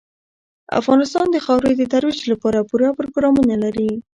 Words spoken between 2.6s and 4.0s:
پوره پروګرامونه لري.